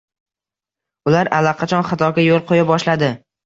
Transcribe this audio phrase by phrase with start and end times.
[1.11, 3.17] Ular allaqachon xatoga yo‘l qo‘ya boshladi